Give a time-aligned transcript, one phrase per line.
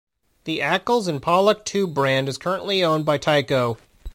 [0.45, 3.77] The Accles and Pollock tube brand is currently owned by Tyco.